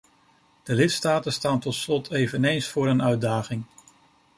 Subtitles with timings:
[0.63, 3.63] De lidstaten staan tot slot eveneens voor een uitdaging.